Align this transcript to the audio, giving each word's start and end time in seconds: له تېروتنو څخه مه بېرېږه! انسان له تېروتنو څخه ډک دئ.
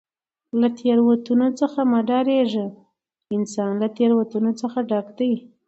له 0.59 0.67
تېروتنو 0.79 1.47
څخه 1.59 1.79
مه 1.91 1.99
بېرېږه! 2.09 2.65
انسان 3.35 3.71
له 3.81 3.87
تېروتنو 3.97 4.51
څخه 4.61 4.77
ډک 4.89 5.07
دئ. 5.19 5.33